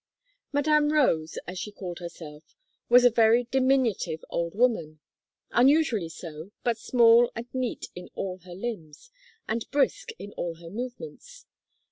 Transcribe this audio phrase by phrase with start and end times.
[0.51, 2.55] Madame Rose, as she called herself,
[2.89, 4.99] was a very diminutive old woman
[5.51, 9.11] unusually so, but small and neat in all her limbs,
[9.47, 11.45] and brisk in all her movements.